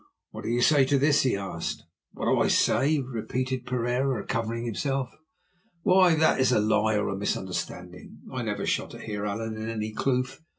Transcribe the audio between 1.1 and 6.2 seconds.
he asked. "What do I say?" repeated Pereira, recovering himself. "Why,